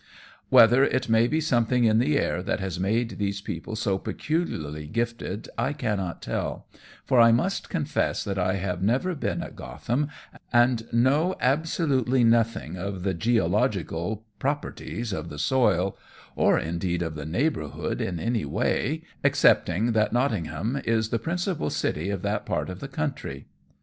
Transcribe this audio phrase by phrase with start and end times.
[0.49, 4.87] Whether it may be something in the air that has made these people so peculiarly
[4.87, 6.65] gifted I cannot tell,
[7.05, 10.07] for I must confess that I have never been at Gotham,
[10.51, 15.95] and know absolutely nothing of the geological properties of the soil,
[16.35, 22.09] or indeed of the neighbourhood in any way, excepting that Nottingham is the principal city
[22.09, 23.45] of that part of the country.